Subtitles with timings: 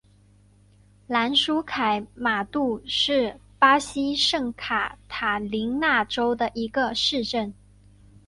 [1.05, 7.53] 兰舒凯马杜是巴西圣卡塔琳娜州的一个市镇。